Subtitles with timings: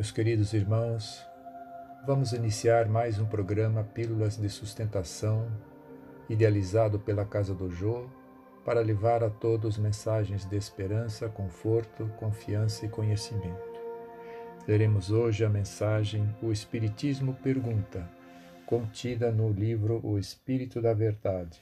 [0.00, 1.22] Meus queridos irmãos,
[2.06, 5.46] vamos iniciar mais um programa Pílulas de Sustentação,
[6.26, 8.06] idealizado pela Casa do Jô,
[8.64, 13.78] para levar a todos mensagens de esperança, conforto, confiança e conhecimento.
[14.66, 18.08] Leremos hoje a mensagem O Espiritismo Pergunta,
[18.64, 21.60] contida no livro O Espírito da Verdade,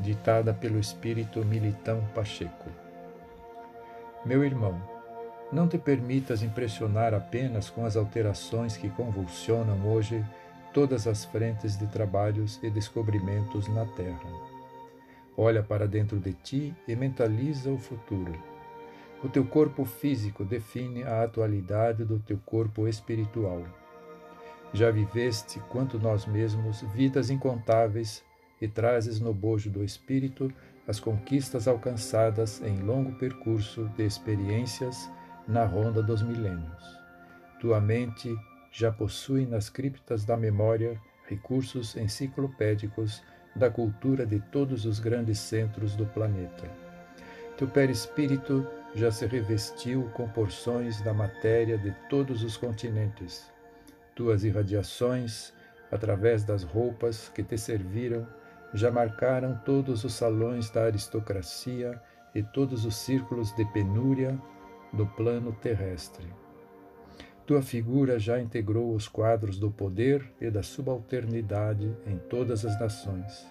[0.00, 2.70] ditada pelo Espírito Militão Pacheco.
[4.24, 4.96] Meu irmão,
[5.50, 10.24] não te permitas impressionar apenas com as alterações que convulsionam hoje
[10.72, 14.30] todas as frentes de trabalhos e descobrimentos na Terra.
[15.36, 18.32] Olha para dentro de ti e mentaliza o futuro.
[19.24, 23.64] O teu corpo físico define a atualidade do teu corpo espiritual.
[24.72, 28.22] Já viveste, quanto nós mesmos, vidas incontáveis
[28.60, 30.52] e trazes no bojo do espírito
[30.86, 35.08] as conquistas alcançadas em longo percurso de experiências
[35.48, 37.00] na ronda dos milênios.
[37.58, 38.36] Tua mente
[38.70, 43.22] já possui nas criptas da memória recursos enciclopédicos
[43.56, 46.70] da cultura de todos os grandes centros do planeta.
[47.56, 53.50] Teu perispírito já se revestiu com porções da matéria de todos os continentes.
[54.14, 55.52] Tuas irradiações,
[55.90, 58.26] através das roupas que te serviram,
[58.74, 62.00] já marcaram todos os salões da aristocracia
[62.34, 64.38] e todos os círculos de penúria
[64.92, 66.26] do plano terrestre.
[67.46, 73.46] Tua figura já integrou os quadros do poder e da subalternidade em todas as nações.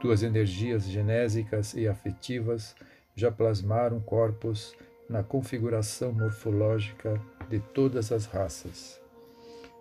[0.00, 2.74] Tuas energias genésicas e afetivas
[3.14, 4.74] já plasmaram corpos
[5.08, 9.00] na configuração morfológica de todas as raças.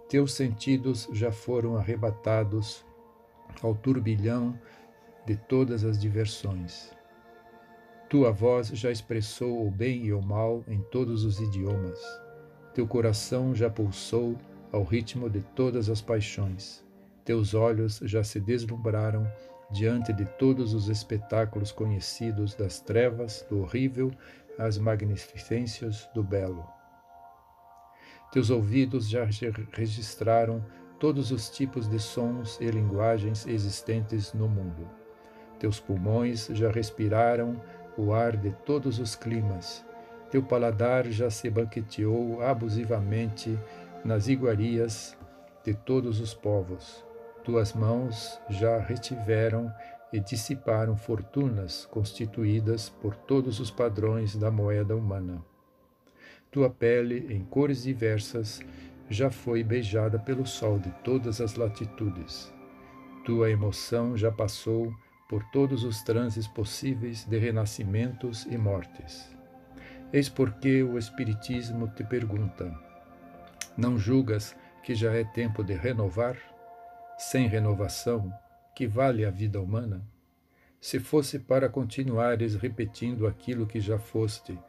[0.09, 2.83] Teus sentidos já foram arrebatados
[3.63, 4.59] ao turbilhão
[5.25, 6.91] de todas as diversões.
[8.11, 11.97] Tua voz já expressou o bem e o mal em todos os idiomas.
[12.73, 14.37] Teu coração já pulsou
[14.69, 16.83] ao ritmo de todas as paixões.
[17.23, 19.25] Teus olhos já se deslumbraram
[19.71, 24.11] diante de todos os espetáculos conhecidos das trevas, do horrível
[24.59, 26.67] às magnificências do belo.
[28.33, 29.25] Teus ouvidos já
[29.71, 30.61] registraram
[30.99, 34.85] todos os tipos de sons e linguagens existentes no mundo.
[35.57, 37.55] Teus pulmões já respiraram
[37.97, 39.85] o ar de todos os climas.
[40.29, 43.57] Teu paladar já se banqueteou abusivamente
[44.03, 45.17] nas iguarias
[45.63, 47.03] de todos os povos.
[47.43, 49.71] Tuas mãos já retiveram
[50.13, 55.43] e dissiparam fortunas constituídas por todos os padrões da moeda humana.
[56.51, 58.61] Tua pele, em cores diversas,
[59.09, 62.53] já foi beijada pelo sol de todas as latitudes.
[63.25, 64.93] Tua emoção já passou
[65.31, 69.33] por todos os transes possíveis de renascimentos e mortes.
[70.11, 72.77] Eis porque o Espiritismo te pergunta:
[73.77, 74.53] Não julgas
[74.83, 76.35] que já é tempo de renovar?
[77.17, 78.29] Sem renovação,
[78.75, 80.05] que vale a vida humana?
[80.81, 84.59] Se fosse para continuares repetindo aquilo que já foste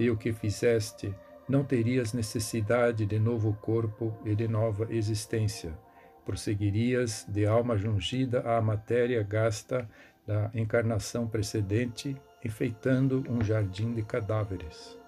[0.00, 1.14] e o que fizeste,
[1.48, 5.78] não terias necessidade de novo corpo e de nova existência
[6.28, 9.88] prosseguirias de alma jungida à matéria gasta
[10.26, 14.98] da encarnação precedente, enfeitando um jardim de cadáveres.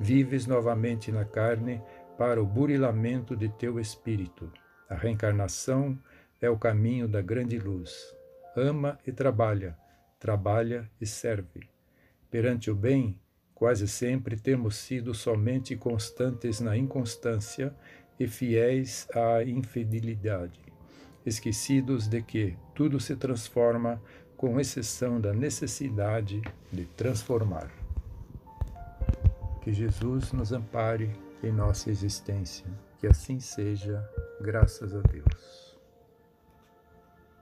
[0.00, 1.80] Vives novamente na carne
[2.18, 4.52] para o burilamento de teu espírito.
[4.90, 5.96] A reencarnação
[6.40, 8.12] é o caminho da grande luz.
[8.56, 9.78] Ama e trabalha,
[10.18, 11.70] trabalha e serve.
[12.32, 13.16] Perante o bem,
[13.54, 17.72] quase sempre temos sido somente constantes na inconstância
[18.18, 20.60] e fiéis à infidelidade,
[21.24, 24.00] esquecidos de que tudo se transforma
[24.36, 26.40] com exceção da necessidade
[26.72, 27.70] de transformar.
[29.62, 31.10] Que Jesus nos ampare
[31.42, 32.66] em nossa existência.
[32.98, 34.08] Que assim seja,
[34.40, 35.67] graças a Deus.